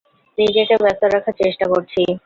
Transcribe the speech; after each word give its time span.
নিজেকে 0.37 0.75
ব্যস্ত 0.83 1.03
রাখার 1.05 1.35
চেষ্টা 1.41 1.65
করছি। 1.71 2.01